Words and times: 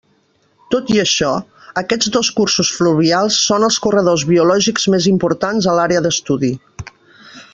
Tot 0.75 0.87
i 0.93 0.95
això, 1.01 1.29
aquests 1.81 2.09
dos 2.15 2.31
cursos 2.39 2.71
fluvials 2.79 3.37
són 3.51 3.67
els 3.69 3.77
corredors 3.87 4.25
biològics 4.33 4.89
més 4.97 5.09
importants 5.13 5.71
a 5.75 5.79
l'àrea 5.81 6.05
d'estudi. 6.07 6.53